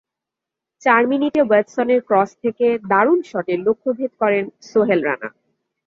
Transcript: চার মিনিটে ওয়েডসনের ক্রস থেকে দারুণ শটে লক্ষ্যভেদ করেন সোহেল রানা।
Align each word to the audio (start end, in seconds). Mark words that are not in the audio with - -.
চার 0.81 1.01
মিনিটে 1.07 1.41
ওয়েডসনের 1.43 2.01
ক্রস 2.07 2.29
থেকে 2.43 2.65
দারুণ 2.91 3.19
শটে 3.29 3.53
লক্ষ্যভেদ 3.65 4.11
করেন 4.21 4.43
সোহেল 4.69 4.99
রানা। 5.07 5.29